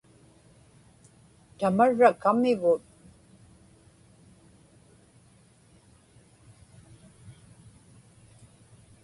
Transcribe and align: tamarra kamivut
tamarra 1.57 2.09
kamivut 2.21 2.83